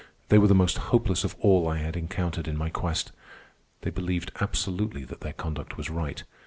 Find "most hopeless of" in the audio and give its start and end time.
0.55-1.35